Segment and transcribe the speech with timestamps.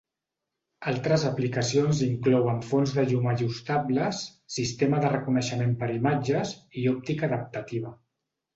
[0.91, 4.23] Altres aplicacions inclouen fonts de llum ajustables,
[4.57, 7.97] sistemes de reconeixement per imatges, i òptica adaptativa.